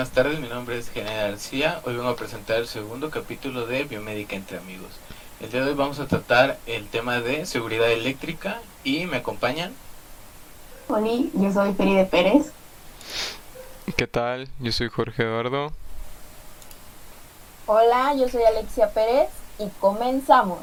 buenas 0.00 0.14
tardes, 0.14 0.40
mi 0.40 0.48
nombre 0.48 0.78
es 0.78 0.88
General 0.88 1.32
García. 1.32 1.82
Hoy 1.84 1.94
vengo 1.94 2.08
a 2.08 2.16
presentar 2.16 2.56
el 2.56 2.66
segundo 2.66 3.10
capítulo 3.10 3.66
de 3.66 3.84
Biomédica 3.84 4.34
entre 4.34 4.56
amigos. 4.56 4.88
El 5.40 5.50
día 5.50 5.62
de 5.62 5.72
hoy 5.72 5.76
vamos 5.76 5.98
a 5.98 6.06
tratar 6.06 6.56
el 6.64 6.88
tema 6.88 7.20
de 7.20 7.44
seguridad 7.44 7.90
eléctrica 7.90 8.62
y 8.82 9.04
me 9.04 9.18
acompañan. 9.18 9.74
Hola, 10.88 11.10
yo 11.34 11.52
soy 11.52 11.74
Feride 11.74 12.06
Pérez. 12.06 12.50
¿Qué 13.94 14.06
tal? 14.06 14.48
Yo 14.58 14.72
soy 14.72 14.88
Jorge 14.88 15.22
Eduardo. 15.22 15.70
Hola, 17.66 18.14
yo 18.14 18.26
soy 18.26 18.42
Alexia 18.44 18.88
Pérez 18.94 19.28
y 19.58 19.68
comenzamos. 19.80 20.60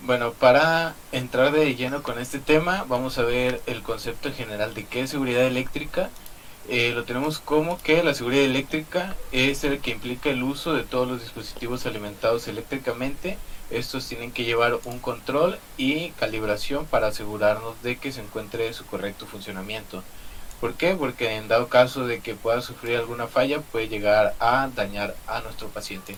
Bueno, 0.00 0.32
para 0.32 0.94
entrar 1.12 1.52
de 1.52 1.74
lleno 1.74 2.02
con 2.02 2.18
este 2.18 2.38
tema, 2.38 2.86
vamos 2.88 3.18
a 3.18 3.22
ver 3.22 3.60
el 3.66 3.82
concepto 3.82 4.32
general 4.32 4.72
de 4.72 4.86
qué 4.86 5.02
es 5.02 5.10
seguridad 5.10 5.42
eléctrica 5.42 6.08
eh, 6.68 6.92
lo 6.94 7.04
tenemos 7.04 7.40
como 7.40 7.80
que 7.82 8.02
la 8.02 8.14
seguridad 8.14 8.44
eléctrica 8.44 9.14
es 9.32 9.64
el 9.64 9.80
que 9.80 9.90
implica 9.90 10.30
el 10.30 10.42
uso 10.42 10.72
de 10.72 10.82
todos 10.82 11.06
los 11.06 11.20
dispositivos 11.20 11.84
alimentados 11.84 12.48
eléctricamente. 12.48 13.36
Estos 13.70 14.06
tienen 14.08 14.32
que 14.32 14.44
llevar 14.44 14.78
un 14.84 14.98
control 14.98 15.58
y 15.76 16.10
calibración 16.12 16.86
para 16.86 17.08
asegurarnos 17.08 17.82
de 17.82 17.96
que 17.96 18.12
se 18.12 18.20
encuentre 18.22 18.72
su 18.72 18.86
correcto 18.86 19.26
funcionamiento. 19.26 20.02
¿Por 20.60 20.74
qué? 20.74 20.94
Porque 20.94 21.36
en 21.36 21.48
dado 21.48 21.68
caso 21.68 22.06
de 22.06 22.20
que 22.20 22.34
pueda 22.34 22.62
sufrir 22.62 22.96
alguna 22.96 23.26
falla 23.26 23.60
puede 23.60 23.88
llegar 23.88 24.34
a 24.40 24.68
dañar 24.74 25.14
a 25.26 25.40
nuestro 25.40 25.68
paciente. 25.68 26.16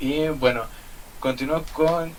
Y 0.00 0.28
bueno, 0.28 0.64
continúo 1.20 1.62
con 1.72 2.12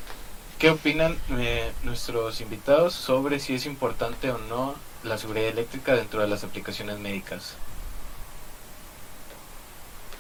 qué 0.59 0.69
opinan 0.69 1.17
eh, 1.31 1.71
nuestros 1.83 2.41
invitados 2.41 2.93
sobre 2.93 3.39
si 3.39 3.55
es 3.55 3.65
importante 3.65 4.31
o 4.31 4.37
no 4.37 4.75
la 5.03 5.17
seguridad 5.17 5.49
eléctrica 5.49 5.93
dentro 5.93 6.21
de 6.21 6.27
las 6.27 6.43
aplicaciones 6.43 6.99
médicas? 6.99 7.55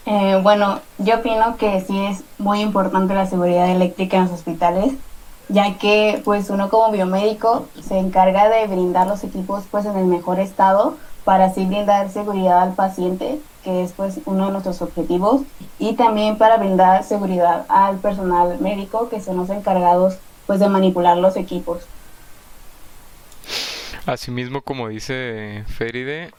Eh, 0.05 0.39
bueno, 0.43 0.81
yo 0.99 1.15
opino 1.17 1.57
que 1.57 1.81
sí 1.81 1.97
es 2.05 2.23
muy 2.37 2.61
importante 2.61 3.15
la 3.15 3.25
seguridad 3.25 3.69
eléctrica 3.69 4.17
en 4.17 4.23
los 4.23 4.33
hospitales, 4.33 4.93
ya 5.49 5.77
que 5.79 6.21
pues 6.23 6.49
uno 6.49 6.69
como 6.69 6.91
biomédico 6.91 7.67
se 7.81 7.97
encarga 7.97 8.49
de 8.49 8.67
brindar 8.67 9.07
los 9.07 9.23
equipos 9.23 9.63
pues 9.71 9.85
en 9.85 9.97
el 9.97 10.05
mejor 10.05 10.39
estado 10.39 10.97
para 11.25 11.45
así 11.45 11.65
brindar 11.65 12.09
seguridad 12.09 12.61
al 12.61 12.75
paciente, 12.75 13.39
que 13.63 13.83
es 13.83 13.91
pues 13.91 14.19
uno 14.25 14.45
de 14.45 14.51
nuestros 14.53 14.81
objetivos, 14.81 15.41
y 15.79 15.93
también 15.95 16.37
para 16.37 16.57
brindar 16.57 17.03
seguridad 17.03 17.65
al 17.67 17.97
personal 17.97 18.59
médico 18.61 19.09
que 19.09 19.19
son 19.19 19.37
los 19.37 19.49
encargados 19.49 20.17
pues 20.45 20.59
de 20.59 20.69
manipular 20.69 21.17
los 21.17 21.35
equipos. 21.35 21.83
Asimismo, 24.05 24.61
como 24.61 24.87
dice 24.87 25.63
Feride, 25.67 26.31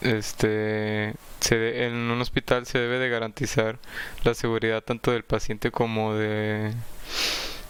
este, 0.00 1.14
se 1.40 1.86
en 1.86 1.94
un 1.94 2.20
hospital 2.20 2.64
se 2.66 2.78
debe 2.78 2.98
de 2.98 3.08
garantizar 3.08 3.78
la 4.22 4.34
seguridad 4.34 4.82
tanto 4.82 5.10
del 5.10 5.24
paciente 5.24 5.72
como 5.72 6.14
de 6.14 6.72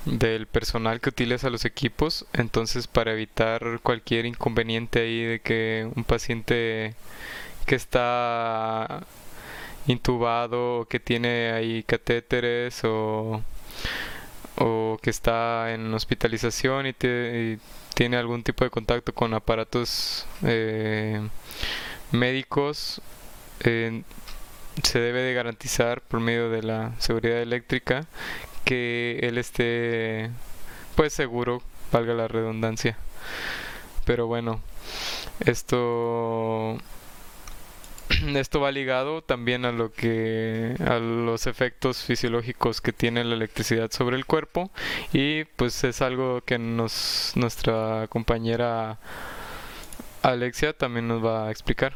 del 0.05 0.47
personal 0.47 1.00
que 1.00 1.11
utiliza 1.11 1.50
los 1.50 1.64
equipos 1.64 2.27
entonces 2.33 2.89
para 2.89 3.12
evitar 3.12 3.81
cualquier 3.83 4.27
inconveniente 4.27 5.00
ahí 5.00 5.22
de 5.25 5.41
que 5.41 5.89
un 5.94 6.05
paciente 6.05 6.94
que 7.67 7.77
está 7.77 9.05
intubado 9.86 10.81
o 10.81 10.84
que 10.86 11.00
tiene 11.00 11.53
ahí 11.53 11.83
catéteres 11.84 12.83
o, 12.84 13.42
o 14.56 14.98
que 15.03 15.11
está 15.11 15.72
en 15.72 15.92
hospitalización 15.94 16.87
y, 16.87 17.59
tiene 17.94 18.16
algún 18.16 18.42
tipo 18.42 18.64
de 18.64 18.70
contacto 18.70 19.12
con 19.12 19.34
aparatos 19.34 20.27
eh, 20.42 21.20
médicos, 22.11 23.03
eh, 23.61 24.03
se 24.83 24.98
debe 24.98 25.20
de 25.20 25.34
garantizar 25.34 26.00
por 26.00 26.21
medio 26.21 26.49
de 26.49 26.62
la 26.62 26.93
seguridad 26.99 27.43
eléctrica 27.43 28.06
que 28.65 29.21
él 29.23 29.39
esté 29.39 30.31
pues 30.95 31.12
seguro, 31.12 31.62
valga 31.91 32.15
la 32.15 32.28
redundancia. 32.28 32.97
Pero 34.05 34.27
bueno, 34.27 34.61
esto 35.41 36.78
esto 38.34 38.61
va 38.61 38.71
ligado 38.73 39.23
también 39.23 39.65
a 39.65 39.73
lo 39.73 39.93
que 39.93 40.75
a 40.87 40.99
los 40.99 41.47
efectos 41.47 42.03
fisiológicos 42.03 42.81
que 42.81 42.93
tiene 42.93 43.25
la 43.25 43.34
electricidad 43.34 43.91
sobre 43.91 44.17
el 44.17 44.27
cuerpo 44.27 44.71
y 45.12 45.44
pues 45.44 45.84
es 45.84 46.03
algo 46.03 46.43
que 46.43 46.59
nos 46.59 47.33
nuestra 47.37 48.06
compañera 48.09 48.99
Alexia 50.23 50.73
también 50.73 51.09
nos 51.09 51.25
va 51.25 51.49
a 51.49 51.50
explicar. 51.50 51.94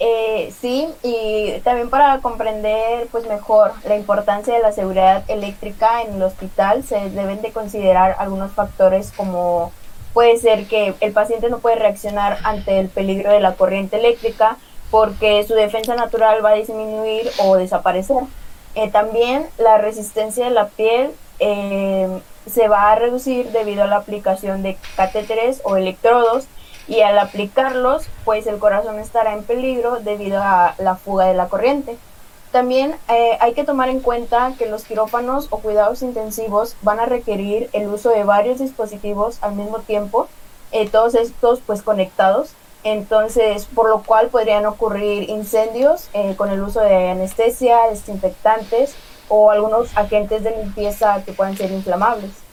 Eh, 0.00 0.54
sí, 0.60 0.88
y 1.02 1.58
también 1.64 1.90
para 1.90 2.20
comprender 2.20 3.08
pues 3.10 3.26
mejor 3.26 3.72
la 3.84 3.96
importancia 3.96 4.54
de 4.54 4.60
la 4.60 4.70
seguridad 4.70 5.24
eléctrica 5.28 6.02
en 6.02 6.14
el 6.14 6.22
hospital 6.22 6.84
se 6.84 7.10
deben 7.10 7.42
de 7.42 7.50
considerar 7.50 8.14
algunos 8.20 8.52
factores 8.52 9.12
como 9.16 9.72
puede 10.14 10.36
ser 10.36 10.66
que 10.68 10.94
el 11.00 11.12
paciente 11.12 11.50
no 11.50 11.58
puede 11.58 11.76
reaccionar 11.76 12.38
ante 12.44 12.78
el 12.78 12.88
peligro 12.88 13.32
de 13.32 13.40
la 13.40 13.54
corriente 13.54 13.96
eléctrica 13.96 14.56
porque 14.92 15.44
su 15.46 15.54
defensa 15.54 15.96
natural 15.96 16.44
va 16.44 16.50
a 16.50 16.54
disminuir 16.54 17.28
o 17.38 17.56
desaparecer. 17.56 18.22
Eh, 18.76 18.90
también 18.90 19.46
la 19.58 19.78
resistencia 19.78 20.44
de 20.44 20.50
la 20.52 20.68
piel 20.68 21.10
eh, 21.40 22.20
se 22.46 22.68
va 22.68 22.92
a 22.92 22.94
reducir 22.94 23.50
debido 23.50 23.82
a 23.82 23.86
la 23.88 23.96
aplicación 23.96 24.62
de 24.62 24.78
catéteres 24.96 25.60
o 25.64 25.76
electrodos 25.76 26.46
y 26.88 27.02
al 27.02 27.18
aplicarlos, 27.18 28.06
pues 28.24 28.46
el 28.46 28.58
corazón 28.58 28.98
estará 28.98 29.34
en 29.34 29.44
peligro 29.44 30.00
debido 30.00 30.42
a 30.42 30.74
la 30.78 30.96
fuga 30.96 31.26
de 31.26 31.34
la 31.34 31.48
corriente. 31.48 31.98
También 32.50 32.96
eh, 33.08 33.36
hay 33.40 33.52
que 33.52 33.64
tomar 33.64 33.90
en 33.90 34.00
cuenta 34.00 34.54
que 34.58 34.66
los 34.66 34.84
quirófanos 34.84 35.48
o 35.50 35.58
cuidados 35.58 36.00
intensivos 36.00 36.76
van 36.80 36.98
a 36.98 37.06
requerir 37.06 37.68
el 37.74 37.88
uso 37.88 38.08
de 38.08 38.24
varios 38.24 38.58
dispositivos 38.58 39.38
al 39.42 39.54
mismo 39.54 39.80
tiempo, 39.80 40.28
eh, 40.72 40.88
todos 40.88 41.14
estos 41.14 41.60
pues 41.60 41.82
conectados, 41.82 42.52
entonces 42.84 43.66
por 43.66 43.90
lo 43.90 44.02
cual 44.02 44.28
podrían 44.28 44.64
ocurrir 44.64 45.28
incendios 45.28 46.08
eh, 46.14 46.36
con 46.36 46.50
el 46.50 46.62
uso 46.62 46.80
de 46.80 47.10
anestesia, 47.10 47.80
desinfectantes 47.90 48.94
o 49.28 49.50
algunos 49.50 49.94
agentes 49.94 50.42
de 50.42 50.56
limpieza 50.56 51.22
que 51.24 51.34
puedan 51.34 51.54
ser 51.54 51.70
inflamables. 51.70 52.47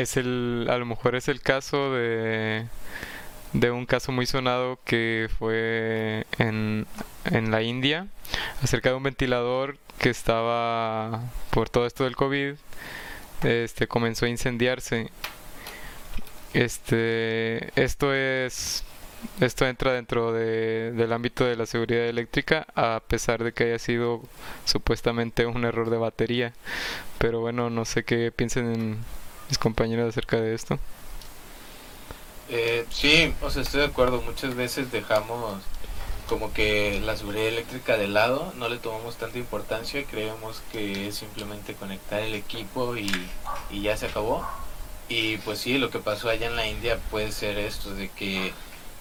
Es 0.00 0.16
el, 0.16 0.66
a 0.70 0.78
lo 0.78 0.86
mejor 0.86 1.14
es 1.14 1.28
el 1.28 1.40
caso 1.40 1.92
de 1.92 2.66
de 3.52 3.70
un 3.72 3.84
caso 3.84 4.12
muy 4.12 4.26
sonado 4.26 4.78
que 4.84 5.28
fue 5.38 6.24
en, 6.38 6.86
en 7.24 7.50
la 7.50 7.62
India 7.62 8.06
acerca 8.62 8.90
de 8.90 8.94
un 8.94 9.02
ventilador 9.02 9.76
que 9.98 10.08
estaba 10.10 11.20
por 11.50 11.68
todo 11.68 11.86
esto 11.86 12.04
del 12.04 12.14
COVID 12.14 12.54
este 13.42 13.88
comenzó 13.88 14.26
a 14.26 14.28
incendiarse. 14.28 15.10
Este 16.52 17.70
esto 17.80 18.12
es 18.14 18.84
esto 19.40 19.66
entra 19.66 19.92
dentro 19.92 20.32
de, 20.32 20.92
del 20.92 21.12
ámbito 21.12 21.44
de 21.44 21.56
la 21.56 21.66
seguridad 21.66 22.06
eléctrica 22.06 22.66
a 22.74 23.02
pesar 23.06 23.44
de 23.44 23.52
que 23.52 23.64
haya 23.64 23.78
sido 23.78 24.22
supuestamente 24.64 25.46
un 25.46 25.64
error 25.64 25.90
de 25.90 25.98
batería. 25.98 26.52
Pero 27.18 27.40
bueno 27.40 27.70
no 27.70 27.84
sé 27.84 28.04
qué 28.04 28.32
piensen 28.32 28.98
mis 29.50 29.58
compañeros 29.58 30.08
acerca 30.08 30.40
de 30.40 30.54
esto 30.54 30.78
eh, 32.52 32.84
sí, 32.90 33.32
o 33.42 33.50
sea, 33.50 33.62
estoy 33.62 33.80
de 33.80 33.86
acuerdo. 33.86 34.20
Muchas 34.22 34.56
veces 34.56 34.90
dejamos 34.90 35.62
como 36.28 36.52
que 36.52 37.00
la 37.04 37.16
seguridad 37.16 37.46
eléctrica 37.46 37.96
de 37.96 38.08
lado, 38.08 38.52
no 38.56 38.68
le 38.68 38.78
tomamos 38.78 39.16
tanta 39.16 39.38
importancia, 39.38 40.04
creemos 40.04 40.62
que 40.72 41.08
es 41.08 41.16
simplemente 41.16 41.74
conectar 41.74 42.20
el 42.20 42.34
equipo 42.34 42.96
y, 42.96 43.10
y 43.70 43.82
ya 43.82 43.96
se 43.96 44.06
acabó. 44.06 44.44
Y 45.08 45.38
pues 45.38 45.60
sí, 45.60 45.78
lo 45.78 45.90
que 45.90 45.98
pasó 46.00 46.28
allá 46.28 46.46
en 46.48 46.56
la 46.56 46.66
India 46.66 46.98
puede 47.10 47.32
ser 47.32 47.58
esto, 47.58 47.94
de 47.94 48.08
que 48.08 48.52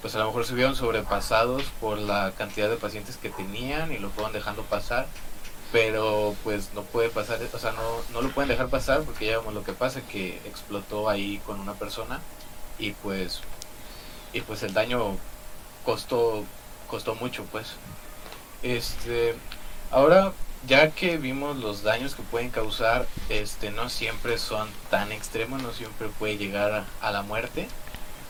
pues 0.02 0.16
a 0.16 0.20
lo 0.20 0.28
mejor 0.28 0.46
se 0.46 0.54
vieron 0.56 0.76
sobrepasados 0.76 1.64
por 1.82 1.98
la 2.00 2.34
cantidad 2.38 2.70
de 2.70 2.78
pacientes 2.78 3.18
que 3.18 3.30
tenían 3.30 3.92
y 3.92 3.98
lo 3.98 4.10
fueron 4.12 4.32
dejando 4.32 4.64
pasar, 4.64 5.08
pero 5.72 6.36
pues 6.44 6.74
no 6.74 6.82
puede 6.84 7.10
pasar, 7.10 7.40
o 7.54 7.60
sea, 7.60 7.72
no, 7.72 8.02
no 8.12 8.22
lo 8.22 8.32
pueden 8.34 8.50
dejar 8.50 8.70
pasar 8.70 9.04
porque 9.04 9.28
ya 9.28 9.40
vemos 9.40 9.54
lo 9.54 9.64
que 9.64 9.74
pasa, 9.74 10.02
que 10.02 10.38
explotó 10.46 11.10
ahí 11.10 11.40
con 11.46 11.60
una 11.60 11.74
persona 11.74 12.20
y 12.80 12.92
pues 12.92 13.42
y 14.34 14.42
pues 14.42 14.64
el 14.64 14.74
daño 14.74 15.18
costó 15.86 16.44
costó 16.88 17.16
mucho 17.16 17.44
pues. 17.46 17.68
Este 18.64 19.36
ahora 19.92 20.34
ya 20.68 20.92
que 20.92 21.18
vimos 21.18 21.58
los 21.58 21.84
daños 21.84 22.16
que 22.16 22.24
pueden 22.24 22.50
causar 22.50 23.08
este 23.30 23.72
no 23.72 23.90
siempre 23.90 24.38
son 24.38 24.70
tan 24.90 25.12
extremos 25.12 25.62
no 25.62 25.72
siempre 25.72 26.10
puede 26.20 26.38
llegar 26.38 26.86
a, 27.02 27.12
la 27.12 27.22
muerte. 27.22 27.68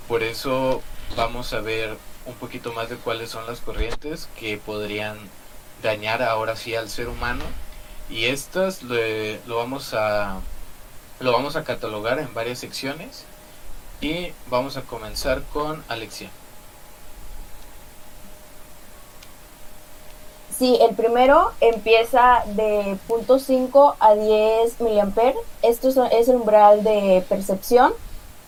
Por 0.08 0.24
eso 0.24 0.82
vamos 1.16 1.54
a 1.54 1.62
ver 1.62 1.98
un 2.26 2.36
poquito 2.36 2.74
más 2.74 2.90
de 2.90 2.98
cuáles 2.98 3.30
son 3.30 3.46
las 3.48 3.62
corrientes 3.62 4.28
que 4.40 4.58
podrían 4.58 5.18
dañar 5.82 6.22
ahora 6.22 6.56
sí 6.56 6.76
al 6.76 6.90
ser 6.90 7.10
humano 7.10 7.44
y 8.10 8.26
estas 8.26 8.84
le, 8.84 9.40
lo 9.46 9.58
vamos 9.58 9.94
a 9.94 10.40
lo 11.20 11.32
vamos 11.32 11.56
a 11.56 11.64
catalogar 11.64 12.20
en 12.20 12.34
varias 12.34 12.60
secciones 12.60 13.26
y 14.02 14.32
vamos 14.50 14.78
a 14.78 14.82
comenzar 14.82 15.42
con 15.54 15.84
Alexia. 15.90 16.30
Sí, 20.58 20.78
el 20.82 20.94
primero 20.94 21.52
empieza 21.62 22.44
de 22.48 22.98
0.5 23.08 23.96
a 24.00 24.14
10 24.14 24.82
miliamperes. 24.82 25.38
Esto 25.62 25.88
es 26.12 26.28
el 26.28 26.36
umbral 26.36 26.84
de 26.84 27.24
percepción. 27.30 27.94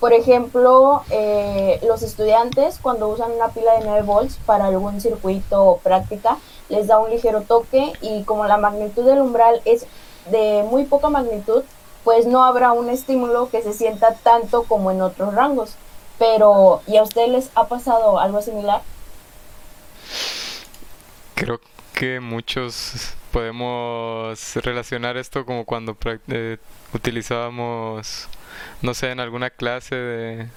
Por 0.02 0.12
ejemplo, 0.14 1.04
eh, 1.10 1.80
los 1.88 2.02
estudiantes 2.02 2.80
cuando 2.82 3.08
usan 3.08 3.32
una 3.32 3.50
pila 3.50 3.74
de 3.76 3.86
9 3.86 4.02
volts 4.02 4.38
para 4.46 4.66
algún 4.66 5.00
circuito 5.00 5.80
práctica, 5.84 6.38
les 6.72 6.88
da 6.88 7.00
un 7.00 7.10
ligero 7.10 7.42
toque 7.42 7.94
y 8.02 8.24
como 8.24 8.46
la 8.46 8.58
magnitud 8.58 9.06
del 9.06 9.20
umbral 9.20 9.62
es 9.66 9.86
de 10.30 10.64
muy 10.70 10.86
poca 10.86 11.10
magnitud, 11.10 11.64
pues 12.04 12.26
no 12.26 12.44
habrá 12.44 12.72
un 12.72 12.90
estímulo 12.90 13.50
que 13.50 13.62
se 13.62 13.74
sienta 13.74 14.16
tanto 14.16 14.64
como 14.64 14.90
en 14.90 15.02
otros 15.02 15.34
rangos. 15.34 15.76
Pero, 16.18 16.82
¿y 16.88 16.98
a 16.98 17.04
ustedes 17.04 17.30
les 17.30 17.52
ha 17.56 17.68
pasado 17.68 18.20
algo 18.20 18.42
similar? 18.42 18.82
Creo 21.36 21.60
que 21.94 22.20
muchos 22.20 23.16
podemos 23.32 24.56
relacionar 24.56 25.18
esto 25.18 25.46
como 25.46 25.66
cuando 25.66 25.98
eh, 26.28 26.58
utilizábamos, 26.94 28.28
no 28.82 28.94
sé, 28.94 29.12
en 29.12 29.20
alguna 29.20 29.50
clase 29.50 29.96
de, 29.96 30.48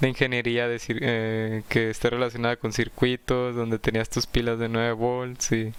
de 0.00 0.08
ingeniería 0.08 0.68
de, 0.68 0.80
eh, 0.88 1.62
que 1.68 1.90
esté 1.90 2.10
relacionada 2.10 2.56
con 2.56 2.72
circuitos, 2.72 3.54
donde 3.54 3.78
tenías 3.78 4.08
tus 4.08 4.26
pilas 4.26 4.58
de 4.58 4.68
9 4.68 4.92
volts 4.92 5.52
y 5.52 5.72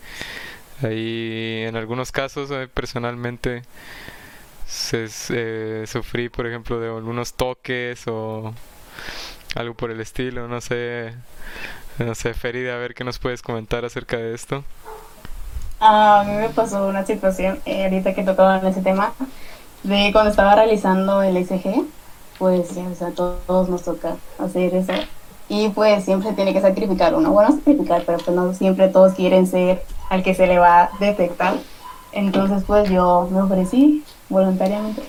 ahí 0.84 1.64
en 1.68 1.76
algunos 1.76 2.12
casos 2.12 2.50
eh, 2.52 2.68
personalmente 2.74 3.64
se, 4.68 5.86
sufrí, 5.88 6.30
por 6.30 6.48
ejemplo, 6.48 6.80
de 6.80 6.88
algunos 6.88 7.34
toques 7.34 8.08
o 8.08 8.54
algo 9.56 9.74
por 9.74 9.92
el 9.92 10.02
estilo, 10.02 10.48
no 10.48 10.60
sé, 10.60 11.14
no 12.00 12.16
sé, 12.16 12.34
Ferida, 12.34 12.76
a 12.76 12.78
ver 12.78 12.94
qué 12.94 13.04
nos 13.04 13.20
puedes 13.20 13.42
comentar 13.42 13.86
acerca 13.86 14.18
de 14.18 14.34
esto. 14.34 14.64
A 15.80 16.24
mí 16.26 16.34
me 16.34 16.50
pasó 16.50 16.88
una 16.88 17.06
situación, 17.06 17.60
eh, 17.66 17.84
ahorita 17.84 18.14
que 18.16 18.24
tocaban 18.24 18.66
ese 18.66 18.82
tema, 18.82 19.14
de 19.84 20.10
cuando 20.12 20.32
estaba 20.32 20.56
realizando 20.56 21.22
el 21.22 21.38
SG, 21.38 21.86
pues 22.38 22.72
o 22.72 22.96
sea, 22.96 23.12
todos 23.12 23.70
nos 23.70 23.84
toca 23.84 24.16
hacer 24.40 24.76
eso. 24.76 24.94
Y 25.48 25.70
pues 25.70 26.06
siempre 26.06 26.34
tiene 26.34 26.54
que 26.54 26.62
sacrificar 26.62 27.14
uno. 27.14 27.32
Bueno, 27.32 27.52
sacrificar, 27.52 28.04
pero 28.06 28.18
pues 28.18 28.36
no 28.36 28.54
siempre 28.54 28.88
todos 28.88 29.14
quieren 29.14 29.48
ser 29.48 29.84
al 30.10 30.24
que 30.24 30.34
se 30.34 30.48
le 30.48 30.58
va 30.58 30.84
a 30.84 30.90
detectar. 31.00 31.56
Entonces 32.12 32.64
pues 32.66 32.90
yo 32.90 33.28
me 33.32 33.42
ofrecí 33.42 34.04
voluntariamente. 34.30 35.04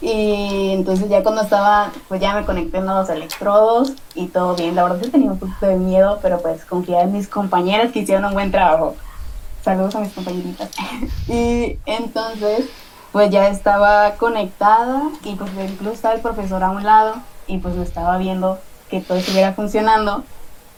Y 0.00 0.70
entonces 0.72 1.08
ya 1.08 1.22
cuando 1.22 1.42
estaba, 1.42 1.90
pues 2.08 2.20
ya 2.20 2.34
me 2.34 2.44
conecté 2.44 2.78
en 2.78 2.86
los 2.86 3.08
electrodos 3.08 3.94
y 4.14 4.26
todo 4.26 4.54
bien. 4.54 4.74
La 4.74 4.82
verdad 4.82 5.00
sí 5.02 5.10
tenía 5.10 5.32
un 5.32 5.38
poquito 5.38 5.66
de 5.66 5.76
miedo, 5.76 6.18
pero 6.20 6.40
pues 6.40 6.64
confié 6.64 7.00
en 7.00 7.12
mis 7.12 7.26
compañeras 7.26 7.90
que 7.90 8.00
hicieron 8.00 8.26
un 8.26 8.34
buen 8.34 8.50
trabajo. 8.50 8.96
Saludos 9.62 9.94
a 9.94 10.00
mis 10.00 10.12
compañeritas. 10.12 10.68
y 11.28 11.78
entonces, 11.86 12.66
pues 13.14 13.30
ya 13.30 13.46
estaba 13.46 14.16
conectada 14.16 15.04
y 15.22 15.36
pues 15.36 15.48
incluso 15.70 15.94
estaba 15.94 16.16
el 16.16 16.20
profesor 16.20 16.64
a 16.64 16.70
un 16.70 16.82
lado 16.82 17.14
y 17.46 17.58
pues 17.58 17.76
me 17.76 17.84
estaba 17.84 18.18
viendo 18.18 18.58
que 18.90 19.00
todo 19.00 19.18
estuviera 19.18 19.52
funcionando. 19.52 20.24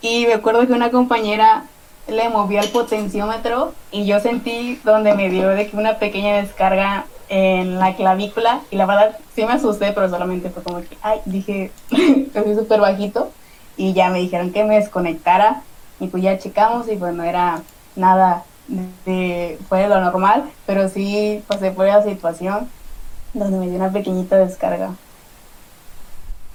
Y 0.02 0.26
me 0.26 0.34
acuerdo 0.34 0.66
que 0.66 0.74
una 0.74 0.90
compañera 0.90 1.64
le 2.08 2.28
movió 2.28 2.60
el 2.60 2.68
potenciómetro 2.68 3.72
y 3.90 4.04
yo 4.04 4.20
sentí 4.20 4.78
donde 4.84 5.14
me 5.14 5.30
dio 5.30 5.48
de 5.48 5.66
que 5.66 5.78
una 5.78 5.98
pequeña 5.98 6.36
descarga 6.36 7.06
en 7.30 7.78
la 7.78 7.96
clavícula 7.96 8.60
y 8.70 8.76
la 8.76 8.84
verdad 8.84 9.16
sí 9.34 9.46
me 9.46 9.54
asusté, 9.54 9.92
pero 9.94 10.10
solamente 10.10 10.50
fue 10.50 10.62
como 10.62 10.80
que, 10.80 10.98
ay, 11.00 11.20
dije, 11.24 11.72
estoy 11.90 12.54
súper 12.54 12.82
bajito 12.82 13.30
y 13.78 13.94
ya 13.94 14.10
me 14.10 14.18
dijeron 14.18 14.52
que 14.52 14.62
me 14.62 14.74
desconectara 14.74 15.62
y 16.00 16.08
pues 16.08 16.22
ya 16.22 16.36
checamos 16.36 16.86
y 16.92 16.96
pues 16.96 17.14
no 17.14 17.24
era 17.24 17.62
nada 17.96 18.44
de, 18.68 19.58
fue 19.68 19.80
de 19.80 19.88
lo 19.88 20.00
normal, 20.00 20.50
pero 20.66 20.88
sí 20.88 21.42
pasé 21.46 21.70
por 21.70 21.86
la 21.86 22.02
situación 22.02 22.68
donde 23.34 23.58
me 23.58 23.66
dio 23.66 23.76
una 23.76 23.92
pequeñita 23.92 24.36
descarga. 24.38 24.94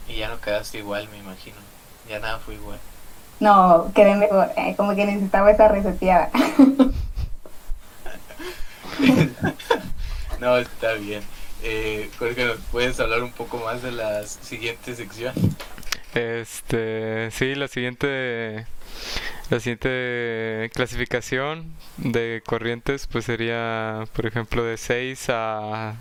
Y 0.07 0.17
ya 0.17 0.29
no 0.29 0.39
quedaste 0.41 0.79
igual, 0.79 1.07
me 1.09 1.17
imagino. 1.17 1.57
Ya 2.09 2.19
nada 2.19 2.39
fue 2.39 2.55
igual. 2.55 2.79
No, 3.39 3.91
quedé 3.93 4.15
mejor, 4.15 4.51
eh, 4.57 4.75
como 4.75 4.95
que 4.95 5.05
necesitaba 5.05 5.51
esa 5.51 5.67
reseteada. 5.67 6.29
No, 10.39 10.57
está 10.57 10.93
bien. 10.93 11.21
Eh, 11.61 12.09
Jorge, 12.17 12.45
¿nos 12.45 12.57
puedes 12.71 12.99
hablar 12.99 13.21
un 13.21 13.31
poco 13.31 13.57
más 13.57 13.83
de 13.83 13.91
la 13.91 14.25
siguiente 14.25 14.95
sección? 14.95 15.35
Este, 16.15 17.29
sí, 17.29 17.53
la 17.53 17.67
siguiente, 17.67 18.65
la 19.51 19.59
siguiente 19.59 20.71
clasificación 20.73 21.73
de 21.97 22.41
corrientes, 22.45 23.07
pues 23.07 23.25
sería, 23.25 24.05
por 24.13 24.25
ejemplo, 24.25 24.63
de 24.63 24.77
6 24.77 25.25
a, 25.29 25.95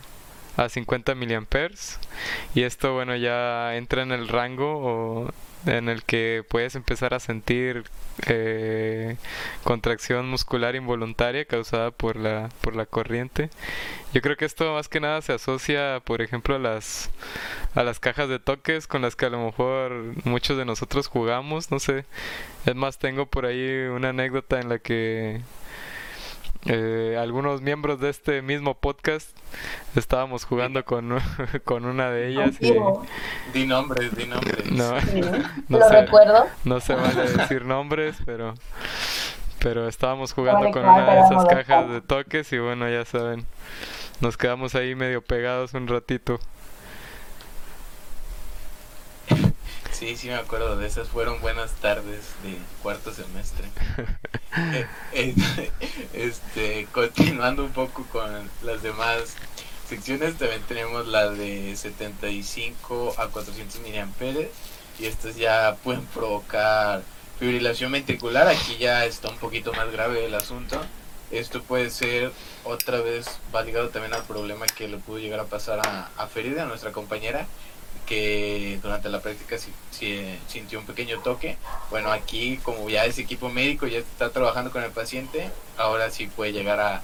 a 0.57 0.69
50 0.69 1.15
miliamperes. 1.15 1.99
Y 2.55 2.63
esto, 2.63 2.95
bueno, 2.95 3.17
ya 3.17 3.77
entra 3.77 4.03
en 4.03 4.13
el 4.13 4.29
rango 4.29 5.31
en 5.67 5.89
el 5.89 6.05
que 6.05 6.45
puedes 6.49 6.75
empezar 6.75 7.15
a 7.15 7.21
sentir 7.21 7.85
eh, 8.27 9.17
contracción 9.65 10.29
muscular 10.29 10.75
involuntaria 10.75 11.45
causada 11.45 11.91
por 11.91 12.17
la 12.17 12.49
por 12.61 12.77
la 12.77 12.87
corriente 12.87 13.51
yo 14.13 14.21
creo 14.21 14.37
que 14.37 14.45
esto 14.45 14.73
más 14.75 14.89
que 14.89 15.01
nada 15.01 15.21
se 15.23 15.33
asocia 15.33 16.01
por 16.05 16.23
ejemplo 16.23 16.57
a 16.57 16.59
las 16.59 17.11
a 17.75 17.83
las 17.83 18.01
cajas 18.01 18.29
de 18.29 18.39
toques 18.39 18.87
con 18.87 19.03
las 19.03 19.17
que 19.17 19.27
a 19.27 19.31
lo 19.31 19.45
mejor 19.45 19.93
muchos 20.25 20.57
de 20.57 20.65
nosotros 20.65 21.07
jugamos 21.09 21.71
no 21.71 21.79
sé 21.79 22.05
es 22.67 22.75
más 22.75 22.99
tengo 22.99 23.27
por 23.27 23.47
ahí 23.47 23.87
una 23.87 24.11
anécdota 24.11 24.61
en 24.61 24.69
la 24.69 24.79
que 24.79 25.41
eh, 26.67 27.17
algunos 27.19 27.63
miembros 27.63 28.01
de 28.01 28.11
este 28.11 28.43
mismo 28.43 28.75
podcast 28.75 29.31
estábamos 29.97 30.45
jugando 30.45 30.85
con, 30.85 31.19
con 31.65 31.87
una 31.87 32.11
de 32.11 32.29
ellas 32.29 32.57
y 32.61 32.75
di 33.53 33.67
nombres 33.67 34.15
di 34.15 34.27
nombres. 34.27 34.71
No, 34.71 34.95
lo 35.79 35.89
recuerdo. 35.89 36.47
No 36.65 36.81
se 36.81 36.95
vale 36.95 37.33
decir 37.33 37.65
nombres 37.65 38.17
pero 38.27 38.55
pero 39.59 39.89
estábamos 39.89 40.33
jugando 40.33 40.71
con 40.71 40.85
una 40.85 41.15
de 41.15 41.21
esas 41.21 41.47
cajas 41.47 41.91
de 41.91 42.01
toques 42.01 42.53
y 42.53 42.59
bueno 42.59 42.89
ya 42.89 43.05
saben 43.05 43.47
nos 44.21 44.37
quedamos 44.37 44.75
ahí 44.75 44.95
medio 44.95 45.23
pegados 45.23 45.73
un 45.73 45.89
ratito. 45.89 46.39
Sí, 49.93 50.17
sí 50.17 50.29
me 50.29 50.35
acuerdo 50.35 50.77
de 50.77 50.87
esas. 50.87 51.09
Fueron 51.09 51.41
buenas 51.43 51.73
tardes 51.73 52.35
de 52.43 52.57
cuarto 52.83 53.13
semestre. 53.13 53.69
Este, 56.13 56.87
continuando 56.93 57.65
un 57.65 57.73
poco 57.73 58.05
con 58.13 58.51
las 58.63 58.83
demás 58.83 59.37
secciones, 59.89 60.37
también 60.39 60.63
tenemos 60.63 61.07
la 61.07 61.31
de 61.31 61.77
75 61.77 63.15
a 63.19 63.29
400 63.29 63.81
miliamperes 63.81 64.49
y 64.99 65.07
estas 65.07 65.37
ya 65.37 65.77
pueden 65.83 66.05
provocar 66.07 67.03
fibrilación 67.39 67.93
ventricular. 67.93 68.49
Aquí 68.49 68.77
ya 68.79 69.05
está 69.05 69.31
un 69.31 69.39
poquito 69.39 69.73
más 69.73 69.91
grave 69.91 70.27
el 70.27 70.35
asunto. 70.35 70.81
Esto 71.31 71.63
puede 71.63 71.91
ser 71.91 72.33
otra 72.65 73.01
vez 73.01 73.27
va 73.55 73.63
ligado 73.63 73.91
también 73.91 74.15
al 74.15 74.25
problema 74.25 74.67
que 74.67 74.89
le 74.89 74.97
pudo 74.99 75.19
llegar 75.19 75.41
a 75.41 75.45
pasar 75.45 75.81
a, 75.87 76.11
a 76.17 76.27
Ferida, 76.27 76.65
nuestra 76.65 76.93
compañera, 76.93 77.47
que 78.07 78.81
durante 78.83 79.09
la 79.09 79.21
práctica 79.21 79.57
sintió 80.49 80.81
un 80.81 80.87
pequeño 80.87 81.21
toque. 81.21 81.57
Bueno, 81.91 82.11
aquí 82.11 82.59
como 82.65 82.89
ya 82.91 83.05
es 83.05 83.19
equipo 83.19 83.49
médico, 83.49 83.87
ya 83.87 83.99
está 83.99 84.31
trabajando 84.31 84.73
con 84.73 84.83
el 84.83 84.91
paciente, 84.91 85.51
ahora 85.77 86.11
sí 86.11 86.27
puede 86.27 86.53
llegar 86.53 86.81
a, 86.81 87.03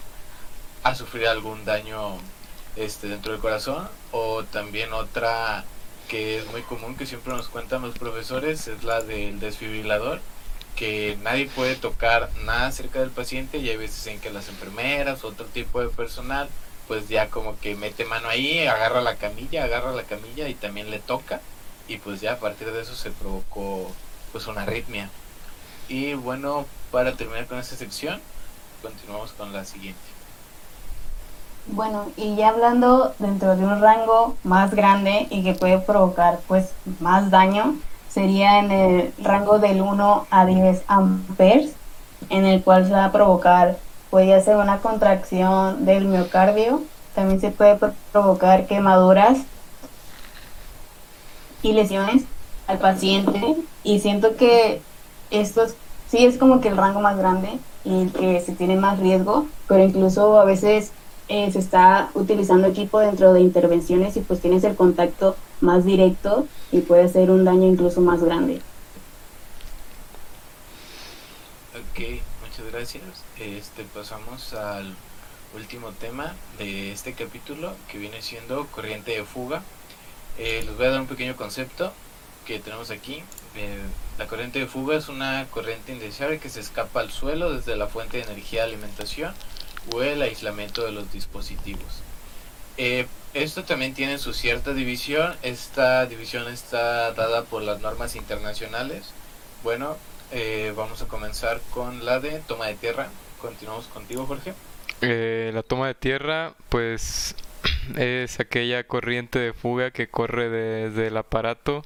a 0.83 0.95
sufrir 0.97 1.28
algún 1.28 1.64
daño 1.64 2.18
este, 2.75 3.09
dentro 3.09 3.33
del 3.33 3.40
corazón. 3.40 3.88
O 4.11 4.42
también 4.45 4.92
otra 4.92 5.64
que 6.09 6.38
es 6.38 6.47
muy 6.47 6.62
común, 6.62 6.97
que 6.97 7.06
siempre 7.06 7.33
nos 7.33 7.49
cuentan 7.49 7.83
los 7.83 7.99
profesores, 7.99 8.68
es 8.68 8.85
la 8.85 9.00
del 9.00 9.40
desfibrilador, 9.40 10.21
que 10.76 11.18
nadie 11.23 11.49
puede 11.49 11.75
tocar 11.75 12.30
nada 12.45 12.71
cerca 12.71 13.00
del 13.00 13.11
paciente 13.11 13.59
y 13.59 13.68
hay 13.68 13.76
veces 13.76 14.06
en 14.06 14.21
que 14.21 14.30
las 14.30 14.49
enfermeras, 14.49 15.25
otro 15.25 15.47
tipo 15.47 15.80
de 15.80 15.88
personal, 15.88 16.49
pues 16.87 17.09
ya 17.09 17.28
como 17.30 17.59
que 17.59 17.75
mete 17.75 18.04
mano 18.04 18.28
ahí, 18.28 18.66
agarra 18.66 19.00
la 19.00 19.16
camilla, 19.16 19.64
agarra 19.64 19.92
la 19.92 20.04
camilla 20.04 20.49
y 20.49 20.54
también 20.54 20.90
le 20.90 21.00
toca 21.00 21.40
y 21.88 21.99
pues 21.99 22.21
ya 22.21 22.35
a 22.35 22.38
partir 22.38 22.71
de 22.71 22.83
eso 22.83 22.95
se 22.95 23.11
provocó 23.11 23.90
pues 24.33 24.47
una 24.47 24.62
arritmia. 24.62 25.11
Y 25.88 26.14
bueno, 26.14 26.66
para 26.90 27.16
terminar 27.16 27.47
con 27.47 27.59
esta 27.59 27.76
sección, 27.76 28.21
continuamos 28.83 29.33
con 29.33 29.52
la 29.52 29.64
siguiente. 29.64 30.00
Bueno, 31.68 32.12
y 32.16 32.37
ya 32.37 32.50
hablando 32.50 33.14
dentro 33.18 33.56
de 33.56 33.64
un 33.64 33.80
rango 33.80 34.37
más 34.45 34.73
grande 34.73 35.26
y 35.30 35.42
que 35.42 35.54
puede 35.54 35.78
provocar 35.78 36.38
pues 36.47 36.71
más 37.00 37.30
daño, 37.30 37.76
sería 38.16 38.61
en 38.61 38.70
el 38.70 39.12
rango 39.18 39.58
del 39.58 39.82
1 39.82 40.26
a 40.30 40.46
10 40.46 40.85
amperes, 40.87 41.73
en 42.30 42.46
el 42.46 42.64
cual 42.64 42.87
se 42.87 42.92
va 42.92 43.04
a 43.04 43.12
provocar 43.12 43.76
puede 44.08 44.42
ser 44.42 44.56
una 44.56 44.78
contracción 44.78 45.85
del 45.85 46.06
miocardio, 46.06 46.80
también 47.14 47.42
se 47.42 47.50
puede 47.50 47.78
provocar 48.12 48.66
quemaduras 48.66 49.40
y 51.61 51.75
lesiones 51.75 52.25
al 52.66 52.78
paciente. 52.78 53.54
Y 53.85 54.00
siento 54.00 54.37
que 54.37 54.80
esto 55.30 55.66
sí 56.08 56.25
es 56.25 56.38
como 56.38 56.62
que 56.62 56.68
el 56.68 56.78
rango 56.78 57.00
más 57.00 57.18
grande 57.18 57.58
en 57.85 58.08
que 58.08 58.40
se 58.40 58.52
tiene 58.52 58.76
más 58.76 58.99
riesgo, 58.99 59.46
pero 59.68 59.85
incluso 59.85 60.40
a 60.40 60.46
veces 60.46 60.90
eh, 61.28 61.52
se 61.52 61.58
está 61.58 62.08
utilizando 62.14 62.66
equipo 62.66 62.99
dentro 62.99 63.35
de 63.35 63.40
intervenciones 63.40 64.16
y 64.16 64.20
pues 64.20 64.40
tienes 64.40 64.64
el 64.64 64.75
contacto 64.75 65.37
más 65.60 65.84
directo 65.84 66.46
y 66.72 66.80
puede 66.80 67.08
ser 67.08 67.30
un 67.30 67.44
daño 67.44 67.66
incluso 67.66 68.00
más 68.00 68.22
grande. 68.22 68.60
Ok, 71.75 72.00
muchas 72.42 72.72
gracias. 72.72 73.02
Este 73.38 73.84
pasamos 73.94 74.52
al 74.54 74.94
último 75.54 75.92
tema 75.92 76.34
de 76.58 76.92
este 76.92 77.14
capítulo 77.14 77.75
que 77.90 77.98
viene 77.98 78.22
siendo 78.22 78.66
corriente 78.68 79.12
de 79.12 79.25
fuga. 79.25 79.62
Eh, 80.38 80.62
les 80.64 80.76
voy 80.76 80.86
a 80.86 80.90
dar 80.90 81.00
un 81.00 81.06
pequeño 81.06 81.36
concepto 81.36 81.92
que 82.46 82.58
tenemos 82.60 82.90
aquí. 82.90 83.22
Eh, 83.56 83.78
la 84.18 84.26
corriente 84.26 84.58
de 84.58 84.66
fuga 84.66 84.96
es 84.96 85.08
una 85.08 85.46
corriente 85.50 85.92
indeseable 85.92 86.38
que 86.38 86.48
se 86.48 86.60
escapa 86.60 87.00
al 87.00 87.10
suelo 87.10 87.52
desde 87.52 87.76
la 87.76 87.86
fuente 87.88 88.18
de 88.18 88.25
energía 88.25 88.62
de 88.62 88.72
alimentación 88.72 89.34
o 89.92 90.02
el 90.02 90.22
aislamiento 90.22 90.84
de 90.84 90.92
los 90.92 91.12
dispositivos. 91.12 92.05
Eh, 92.78 93.06
esto 93.35 93.64
también 93.64 93.95
tiene 93.95 94.18
su 94.18 94.33
cierta 94.33 94.73
división. 94.73 95.35
Esta 95.42 96.06
división 96.06 96.49
está 96.49 97.12
dada 97.12 97.45
por 97.45 97.62
las 97.62 97.80
normas 97.80 98.16
internacionales. 98.16 99.12
Bueno, 99.62 99.97
eh, 100.33 100.73
vamos 100.76 101.02
a 101.02 101.09
comenzar 101.09 101.61
con 101.71 102.04
la 102.04 102.21
de 102.21 102.40
toma 102.40 102.66
de 102.66 102.75
tierra. 102.75 103.09
Continuamos 103.40 103.87
contigo, 103.87 104.26
Jorge. 104.26 104.54
Eh, 105.02 105.50
la 105.52 105.62
toma 105.62 105.88
de 105.88 105.95
tierra, 105.95 106.54
pues 106.68 107.37
es 107.97 108.40
aquella 108.40 108.85
corriente 108.85 109.38
de 109.38 109.52
fuga 109.52 109.90
que 109.90 110.09
corre 110.09 110.49
desde 110.49 111.09
el 111.09 111.16
aparato 111.16 111.85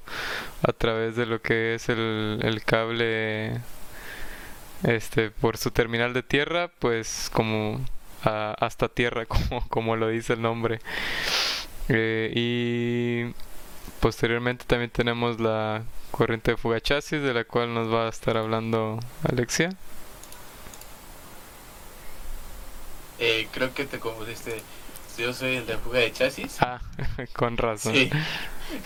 a 0.63 0.73
través 0.73 1.17
de 1.17 1.27
lo 1.27 1.43
que 1.43 1.75
es 1.75 1.89
el, 1.89 2.41
el 2.43 2.63
cable 2.65 3.61
este 4.83 5.31
por 5.31 5.59
su 5.59 5.71
terminal 5.71 6.15
de 6.15 6.23
tierra 6.23 6.71
pues 6.79 7.29
como 7.33 7.85
hasta 8.23 8.89
tierra 8.89 9.27
como, 9.27 9.67
como 9.69 9.97
lo 9.97 10.09
dice 10.09 10.35
el 10.35 10.43
nombre 10.43 10.81
eh, 11.89 12.33
y 12.35 13.35
posteriormente 14.01 14.65
también 14.67 14.91
tenemos 14.91 15.41
la 15.41 15.83
corriente 16.11 16.53
de 16.53 16.57
fuga 16.57 16.81
chasis 16.81 17.23
de 17.23 17.35
la 17.35 17.45
cual 17.45 17.75
nos 17.75 17.93
va 17.93 18.07
a 18.07 18.09
estar 18.09 18.37
hablando 18.37 19.01
Alexia 19.23 19.71
eh, 23.19 23.49
creo 23.53 23.75
que 23.75 23.85
te 23.85 23.99
confundiste 23.99 24.63
yo 25.21 25.35
soy 25.35 25.57
el 25.57 25.67
de 25.67 25.77
fuga 25.77 25.99
de 25.99 26.13
chasis. 26.13 26.57
Ah, 26.61 26.81
con 27.35 27.57
razón. 27.57 27.95
Sí. 27.95 28.11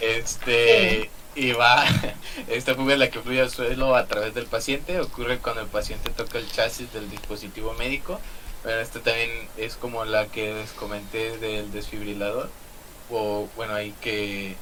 Este, 0.01 1.09
y 1.35 1.53
va, 1.53 1.85
esta 2.49 2.75
fuga 2.75 2.95
es 2.95 2.99
la 2.99 3.11
que 3.11 3.21
fluye 3.21 3.41
al 3.41 3.51
suelo 3.51 3.95
a 3.95 4.07
través 4.07 4.35
del 4.35 4.47
paciente, 4.47 4.99
ocurre 5.01 5.39
cuando 5.39 5.63
el 5.63 5.69
paciente 5.69 6.11
toca 6.11 6.39
el 6.39 6.51
chasis 6.51 6.93
del 6.93 7.09
dispositivo 7.11 7.73
médico. 7.75 8.21
Bueno, 8.65 8.81
esta 8.81 9.01
también 9.01 9.31
es 9.59 9.77
como 9.77 10.07
la 10.07 10.27
que 10.27 10.55
les 10.55 10.73
comenté 10.73 11.37
del 11.37 11.71
desfibrilador, 11.71 12.49
o 13.11 13.47
bueno, 13.57 13.75
ahí 13.75 13.95
que, 14.01 14.57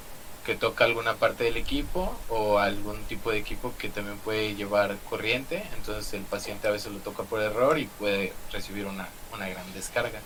que 0.45 0.57
toca 0.57 0.85
alguna 0.85 1.15
parte 1.15 1.45
del 1.45 1.57
equipo 1.57 2.13
o 2.29 2.59
algún 2.59 3.01
tipo 3.05 3.31
de 3.31 3.39
equipo 3.39 3.73
que 3.79 3.89
también 3.89 4.19
puede 4.19 4.57
llevar 4.57 4.97
corriente, 5.09 5.63
entonces 5.77 6.13
el 6.15 6.23
paciente 6.23 6.67
a 6.67 6.73
veces 6.73 6.91
lo 6.91 6.99
toca 6.99 7.23
por 7.23 7.41
error 7.41 7.79
y 7.79 7.87
puede 7.87 8.33
recibir 8.51 8.87
una, 8.87 9.09
una 9.33 9.49
gran 9.49 9.73
descarga. 9.73 10.19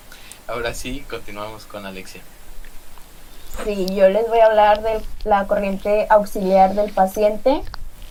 Ahora 0.49 0.73
sí, 0.73 1.05
continuamos 1.11 1.67
con 1.67 1.85
Alexia. 1.85 2.23
Sí, 3.65 3.87
yo 3.95 4.09
les 4.09 4.27
voy 4.29 4.39
a 4.39 4.47
hablar 4.47 4.83
de 4.83 5.03
la 5.25 5.47
corriente 5.47 6.07
auxiliar 6.09 6.75
del 6.75 6.93
paciente. 6.93 7.63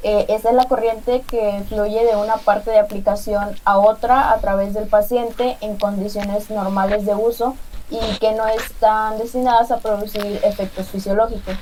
Eh, 0.07 0.27
es 0.29 0.43
la 0.43 0.65
corriente 0.65 1.21
que 1.21 1.63
fluye 1.67 2.05
de 2.05 2.15
una 2.15 2.37
parte 2.37 2.69
de 2.69 2.77
aplicación 2.77 3.55
a 3.65 3.79
otra 3.79 4.33
a 4.33 4.37
través 4.37 4.75
del 4.75 4.85
paciente 4.85 5.57
en 5.61 5.77
condiciones 5.77 6.51
normales 6.51 7.07
de 7.07 7.15
uso 7.15 7.55
y 7.89 8.19
que 8.19 8.33
no 8.33 8.45
están 8.45 9.17
destinadas 9.17 9.71
a 9.71 9.79
producir 9.79 10.39
efectos 10.43 10.89
fisiológicos. 10.89 11.55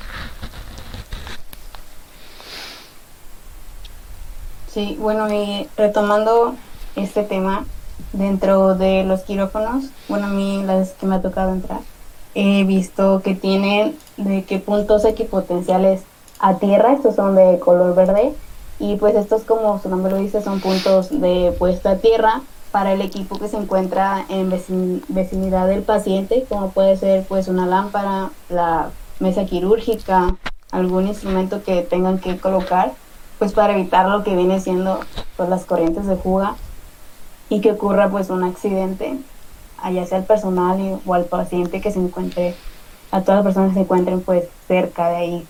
Sí, 4.67 4.97
bueno, 4.99 5.33
y 5.33 5.69
retomando 5.77 6.55
este 6.97 7.23
tema, 7.23 7.65
dentro 8.11 8.75
de 8.75 9.05
los 9.05 9.21
quirófanos, 9.21 9.85
bueno, 10.09 10.25
a 10.25 10.31
mí 10.31 10.61
las 10.65 10.89
que 10.89 11.05
me 11.05 11.15
ha 11.15 11.21
tocado 11.21 11.53
entrar, 11.53 11.79
he 12.35 12.65
visto 12.65 13.21
que 13.23 13.35
tienen 13.35 13.97
de 14.17 14.43
qué 14.43 14.59
puntos 14.59 15.05
equipotenciales 15.05 16.01
a 16.43 16.55
tierra, 16.55 16.91
estos 16.91 17.15
son 17.15 17.35
de 17.35 17.57
color 17.59 17.95
verde, 17.95 18.33
y 18.77 18.97
pues 18.97 19.15
estos 19.15 19.43
como 19.43 19.79
su 19.81 19.87
nombre 19.87 20.11
lo 20.11 20.17
dice 20.17 20.41
son 20.41 20.59
puntos 20.59 21.09
de 21.09 21.55
puesta 21.57 21.91
a 21.91 21.97
tierra 21.99 22.41
para 22.73 22.91
el 22.91 23.01
equipo 23.01 23.39
que 23.39 23.47
se 23.47 23.55
encuentra 23.55 24.25
en 24.27 24.49
vecinidad 25.07 25.67
del 25.67 25.83
paciente, 25.83 26.45
como 26.49 26.71
puede 26.71 26.97
ser 26.97 27.23
pues 27.29 27.47
una 27.47 27.65
lámpara, 27.65 28.31
la 28.49 28.89
mesa 29.21 29.45
quirúrgica, 29.45 30.35
algún 30.71 31.07
instrumento 31.07 31.63
que 31.63 31.81
tengan 31.81 32.19
que 32.19 32.37
colocar, 32.37 32.91
pues 33.39 33.53
para 33.53 33.73
evitar 33.73 34.09
lo 34.09 34.25
que 34.25 34.35
viene 34.35 34.59
siendo 34.59 34.99
pues 35.37 35.47
las 35.47 35.63
corrientes 35.63 36.07
de 36.07 36.17
fuga 36.17 36.55
y 37.47 37.61
que 37.61 37.71
ocurra 37.71 38.09
pues 38.09 38.29
un 38.29 38.43
accidente, 38.43 39.17
allá 39.81 40.05
sea 40.05 40.17
al 40.17 40.25
personal 40.25 40.99
o 41.05 41.13
al 41.13 41.23
paciente 41.23 41.79
que 41.79 41.91
se 41.91 41.99
encuentre, 41.99 42.53
a 43.11 43.21
todas 43.21 43.37
las 43.37 43.45
personas 43.45 43.69
que 43.69 43.75
se 43.75 43.81
encuentren 43.81 44.19
pues 44.19 44.49
cerca 44.67 45.07
de 45.07 45.15
ahí. 45.15 45.47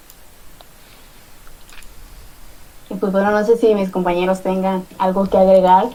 Y 2.90 2.93
pues 3.04 3.12
bueno, 3.12 3.32
no 3.32 3.46
sé 3.46 3.58
si 3.58 3.76
mis 3.76 3.90
compañeros 3.90 4.44
tengan 4.44 4.88
algo 4.98 5.26
que 5.26 5.38
agregar 5.38 5.90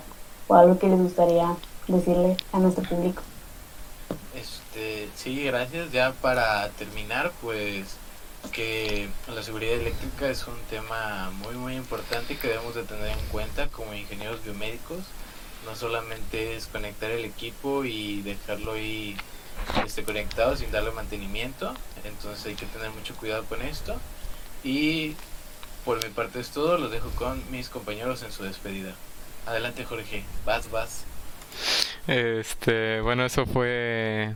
o 0.47 0.55
algo 0.55 0.79
que 0.79 0.88
les 0.88 0.99
gustaría 0.99 1.57
decirle 1.87 2.37
a 2.53 2.59
nuestro 2.59 2.85
público. 2.85 3.23
Este, 4.35 5.09
sí, 5.17 5.43
gracias. 5.45 5.91
Ya 5.91 6.12
para 6.12 6.69
terminar, 6.73 7.33
pues 7.41 7.97
que 8.53 9.09
la 9.35 9.43
seguridad 9.43 9.77
eléctrica 9.77 10.29
es 10.29 10.47
un 10.47 10.59
tema 10.69 11.31
muy 11.43 11.55
muy 11.55 11.77
importante 11.77 12.37
que 12.37 12.49
debemos 12.49 12.75
de 12.75 12.83
tener 12.83 13.09
en 13.09 13.27
cuenta 13.33 13.69
como 13.69 13.95
ingenieros 13.95 14.45
biomédicos 14.45 14.99
no 15.65 15.75
solamente 15.75 16.57
es 16.57 16.67
conectar 16.67 17.11
el 17.11 17.25
equipo 17.25 17.87
y 17.87 18.21
dejarlo 18.21 18.73
ahí 18.73 19.17
este, 19.83 20.05
conectado 20.05 20.55
sin 20.57 20.71
darle 20.71 20.91
mantenimiento. 20.91 21.73
Entonces 22.05 22.45
hay 22.45 22.55
que 22.55 22.67
tener 22.67 22.91
mucho 22.91 23.15
cuidado 23.17 23.45
con 23.45 23.62
esto. 23.62 23.97
Y 24.62 25.15
por 25.88 26.04
mi 26.04 26.11
parte 26.11 26.38
es 26.38 26.50
todo. 26.50 26.76
Los 26.76 26.90
dejo 26.90 27.09
con 27.12 27.42
mis 27.50 27.71
compañeros 27.71 28.23
en 28.23 28.30
su 28.30 28.45
despedida. 28.45 28.92
Adelante 29.47 29.87
Jorge, 29.87 30.23
vas, 30.45 30.71
vas. 30.71 31.07
Este, 32.07 33.00
bueno, 33.00 33.25
eso 33.25 33.47
fue 33.47 34.35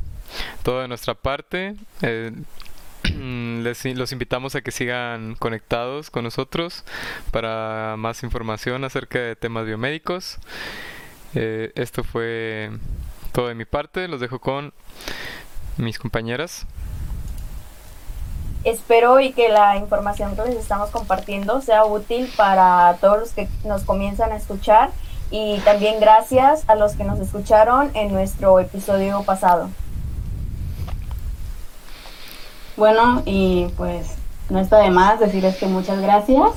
todo 0.62 0.80
de 0.80 0.88
nuestra 0.88 1.12
parte. 1.12 1.75
Eh, 2.00 2.32
les, 3.62 3.85
los 3.85 4.12
invitamos 4.12 4.54
a 4.54 4.62
que 4.62 4.71
sigan 4.71 5.35
conectados 5.35 6.09
con 6.09 6.25
nosotros 6.25 6.85
para 7.32 7.97
más 7.99 8.23
información 8.23 8.85
acerca 8.85 9.18
de 9.18 9.37
temas 9.37 9.66
biomédicos. 9.66 10.38
Eh, 11.35 11.71
esto 11.75 12.02
fue 12.02 12.71
todo 13.32 13.49
de 13.49 13.54
mi 13.54 13.66
parte. 13.66 14.09
Los 14.09 14.21
dejo 14.23 14.38
con 14.38 14.73
mis 15.76 15.99
compañeras. 15.99 16.66
Espero 18.64 19.19
y 19.19 19.33
que 19.33 19.49
la 19.49 19.76
información 19.76 20.37
que 20.37 20.45
les 20.45 20.57
estamos 20.57 20.90
compartiendo 20.90 21.61
sea 21.61 21.85
útil 21.85 22.31
para 22.37 22.97
todos 23.00 23.19
los 23.19 23.33
que 23.33 23.49
nos 23.64 23.83
comienzan 23.83 24.31
a 24.31 24.37
escuchar 24.37 24.90
y 25.33 25.59
también 25.61 25.99
gracias 25.99 26.62
a 26.69 26.76
los 26.76 26.92
que 26.92 27.04
nos 27.04 27.19
escucharon 27.19 27.90
en 27.95 28.12
nuestro 28.12 28.61
episodio 28.61 29.23
pasado. 29.23 29.69
Bueno, 32.76 33.23
y 33.25 33.66
pues 33.76 34.14
no 34.49 34.61
está 34.61 34.78
de 34.78 34.90
más 34.90 35.19
decirles 35.19 35.57
que 35.57 35.66
muchas 35.66 36.00
gracias 36.00 36.50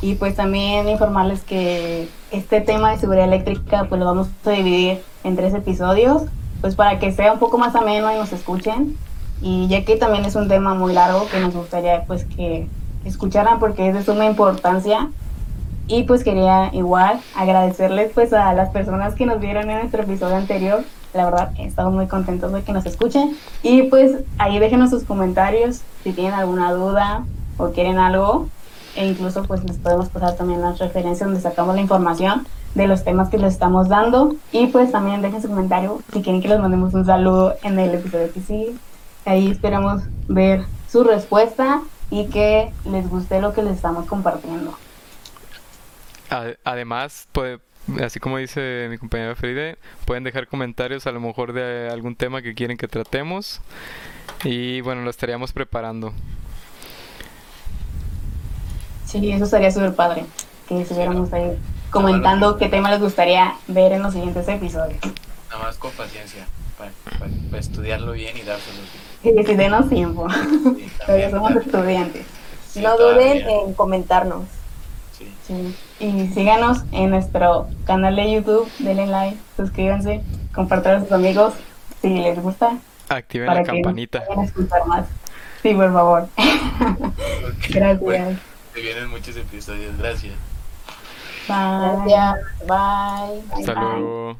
y 0.00 0.14
pues 0.14 0.34
también 0.34 0.88
informarles 0.88 1.42
que 1.42 2.08
este 2.30 2.60
tema 2.60 2.92
de 2.92 2.98
seguridad 2.98 3.26
eléctrica 3.26 3.84
pues 3.88 3.98
lo 3.98 4.06
vamos 4.06 4.28
a 4.44 4.50
dividir 4.50 5.02
en 5.22 5.36
tres 5.36 5.52
episodios, 5.52 6.22
pues 6.60 6.76
para 6.76 6.98
que 6.98 7.12
sea 7.12 7.32
un 7.32 7.38
poco 7.38 7.58
más 7.58 7.74
ameno 7.74 8.10
y 8.10 8.16
nos 8.16 8.32
escuchen. 8.32 8.96
Y 9.42 9.66
ya 9.68 9.84
que 9.84 9.96
también 9.96 10.24
es 10.24 10.36
un 10.36 10.48
tema 10.48 10.74
muy 10.74 10.94
largo 10.94 11.26
que 11.28 11.40
nos 11.40 11.54
gustaría 11.54 12.04
pues 12.04 12.24
que 12.24 12.68
escucharan 13.04 13.58
porque 13.58 13.88
es 13.88 13.94
de 13.94 14.04
suma 14.04 14.24
importancia. 14.26 15.10
Y 15.88 16.04
pues 16.04 16.22
quería 16.22 16.70
igual 16.72 17.20
agradecerles 17.34 18.12
pues 18.14 18.32
a 18.32 18.54
las 18.54 18.70
personas 18.70 19.14
que 19.14 19.26
nos 19.26 19.40
vieron 19.40 19.68
en 19.68 19.80
nuestro 19.80 20.02
episodio 20.02 20.36
anterior. 20.36 20.84
La 21.12 21.24
verdad, 21.24 21.52
estamos 21.58 21.92
muy 21.92 22.06
contentos 22.06 22.52
de 22.52 22.62
que 22.62 22.72
nos 22.72 22.86
escuchen. 22.86 23.36
Y 23.62 23.82
pues 23.84 24.18
ahí 24.38 24.58
déjenos 24.58 24.90
sus 24.90 25.02
comentarios 25.02 25.80
si 26.04 26.12
tienen 26.12 26.34
alguna 26.34 26.72
duda 26.72 27.24
o 27.58 27.70
quieren 27.70 27.98
algo 27.98 28.48
e 28.94 29.06
incluso 29.06 29.42
pues 29.44 29.64
les 29.64 29.78
podemos 29.78 30.08
pasar 30.08 30.34
también 30.36 30.60
las 30.60 30.78
referencias 30.78 31.26
donde 31.26 31.40
sacamos 31.40 31.74
la 31.74 31.80
información 31.80 32.46
de 32.74 32.86
los 32.86 33.04
temas 33.04 33.28
que 33.28 33.38
les 33.38 33.54
estamos 33.54 33.88
dando 33.88 34.34
y 34.50 34.66
pues 34.68 34.92
también 34.92 35.22
dejen 35.22 35.42
su 35.42 35.48
comentario 35.48 36.00
si 36.12 36.22
quieren 36.22 36.40
que 36.40 36.48
les 36.48 36.60
mandemos 36.60 36.94
un 36.94 37.04
saludo 37.04 37.54
en 37.62 37.78
el 37.78 37.94
episodio 37.94 38.32
que 38.32 38.40
sigue. 38.40 38.74
Ahí 39.24 39.50
esperamos 39.50 40.02
ver 40.28 40.64
su 40.90 41.04
respuesta 41.04 41.82
y 42.10 42.26
que 42.26 42.72
les 42.84 43.08
guste 43.08 43.40
lo 43.40 43.54
que 43.54 43.62
les 43.62 43.76
estamos 43.76 44.06
compartiendo. 44.06 44.76
Además, 46.64 47.28
así 48.02 48.20
como 48.20 48.38
dice 48.38 48.86
mi 48.90 48.98
compañera 48.98 49.34
Fride, 49.34 49.78
pueden 50.04 50.24
dejar 50.24 50.46
comentarios 50.46 51.06
a 51.06 51.12
lo 51.12 51.20
mejor 51.20 51.52
de 51.52 51.88
algún 51.90 52.16
tema 52.16 52.42
que 52.42 52.54
quieren 52.54 52.76
que 52.76 52.88
tratemos. 52.88 53.60
Y 54.44 54.80
bueno, 54.80 55.02
lo 55.02 55.10
estaríamos 55.10 55.52
preparando. 55.52 56.12
Sí, 59.06 59.30
eso 59.30 59.46
sería 59.46 59.70
súper 59.70 59.94
padre. 59.94 60.24
Que 60.68 60.80
estuviéramos 60.80 61.32
ahí 61.32 61.58
comentando 61.90 62.56
qué 62.56 62.68
tema 62.68 62.90
les 62.90 63.00
gustaría 63.00 63.54
ver 63.68 63.92
en 63.92 64.02
los 64.02 64.14
siguientes 64.14 64.48
episodios. 64.48 65.00
Nada 65.50 65.64
más 65.64 65.76
con 65.76 65.90
paciencia, 65.92 66.46
para, 67.50 67.58
estudiarlo 67.58 68.12
bien 68.12 68.36
y 68.36 68.42
dárselo 68.42 68.78
bien. 69.22 69.38
Y 69.38 69.46
si 69.46 69.54
denos 69.54 69.88
tiempo. 69.88 70.28
Sí, 70.30 70.88
Todavía 71.04 71.30
somos 71.30 71.56
estudiantes. 71.56 72.26
no 72.76 72.96
duden 72.96 73.48
en 73.48 73.74
comentarnos. 73.74 74.44
Sí. 75.46 75.76
Y 76.00 76.28
síganos 76.28 76.78
en 76.90 77.10
nuestro 77.10 77.68
canal 77.84 78.16
de 78.16 78.32
YouTube, 78.32 78.68
denle 78.78 79.06
like, 79.06 79.36
suscríbanse, 79.56 80.22
compartan 80.52 80.96
a 80.96 81.00
sus 81.00 81.12
amigos 81.12 81.54
si 82.00 82.08
les 82.08 82.40
gusta. 82.40 82.78
Activen 83.08 83.46
la 83.46 83.62
campanita. 83.62 84.24
escuchar 84.44 84.86
más. 84.86 85.06
Sí, 85.62 85.74
por 85.74 85.92
favor. 85.92 86.28
Gracias. 87.68 88.38
te 88.74 88.80
vienen 88.80 89.08
muchos 89.10 89.36
episodios. 89.36 89.96
Gracias. 89.96 90.34
Bye. 91.46 92.08
Gracias. 92.08 92.38
Bye. 92.66 93.60
Hasta 93.60 93.74
luego. 93.74 94.36